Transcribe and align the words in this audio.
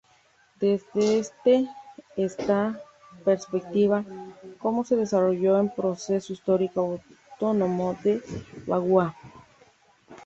Desde 0.59 1.19
este 1.19 1.69
esta 2.17 2.81
perspectiva 3.23 4.03
¿cómo 4.57 4.83
se 4.83 4.95
desarrolló 4.95 5.59
el 5.59 5.71
proceso 5.71 6.33
histórico 6.33 6.99
autónomo 7.37 7.95
de 8.03 8.19
Bagua? 8.65 9.15